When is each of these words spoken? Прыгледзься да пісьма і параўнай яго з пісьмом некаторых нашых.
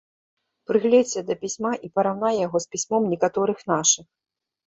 Прыгледзься 0.69 1.21
да 1.27 1.35
пісьма 1.43 1.73
і 1.87 1.91
параўнай 1.99 2.35
яго 2.45 2.57
з 2.65 2.71
пісьмом 2.77 3.03
некаторых 3.13 3.59
нашых. 3.73 4.07